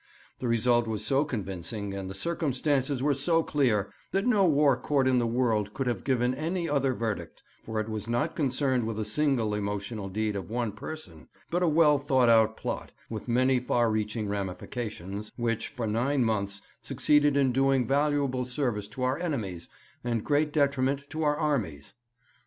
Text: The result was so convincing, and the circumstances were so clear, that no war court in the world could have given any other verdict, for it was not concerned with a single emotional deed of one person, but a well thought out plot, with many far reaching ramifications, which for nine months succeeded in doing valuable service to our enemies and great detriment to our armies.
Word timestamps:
The 0.39 0.47
result 0.47 0.87
was 0.87 1.05
so 1.05 1.23
convincing, 1.23 1.93
and 1.93 2.09
the 2.09 2.15
circumstances 2.15 3.03
were 3.03 3.13
so 3.13 3.43
clear, 3.43 3.91
that 4.13 4.25
no 4.25 4.47
war 4.47 4.75
court 4.75 5.07
in 5.07 5.19
the 5.19 5.27
world 5.27 5.75
could 5.75 5.85
have 5.85 6.03
given 6.03 6.33
any 6.33 6.67
other 6.67 6.95
verdict, 6.95 7.43
for 7.63 7.79
it 7.79 7.87
was 7.87 8.07
not 8.09 8.35
concerned 8.35 8.87
with 8.87 8.97
a 8.97 9.05
single 9.05 9.53
emotional 9.53 10.09
deed 10.09 10.35
of 10.35 10.49
one 10.49 10.71
person, 10.71 11.27
but 11.51 11.61
a 11.61 11.67
well 11.67 11.99
thought 11.99 12.29
out 12.29 12.57
plot, 12.57 12.91
with 13.11 13.27
many 13.27 13.59
far 13.59 13.91
reaching 13.91 14.27
ramifications, 14.27 15.31
which 15.35 15.67
for 15.67 15.85
nine 15.85 16.25
months 16.25 16.63
succeeded 16.81 17.37
in 17.37 17.51
doing 17.51 17.85
valuable 17.85 18.43
service 18.45 18.87
to 18.87 19.03
our 19.03 19.19
enemies 19.19 19.69
and 20.03 20.25
great 20.25 20.51
detriment 20.51 21.07
to 21.11 21.21
our 21.21 21.35
armies. 21.35 21.93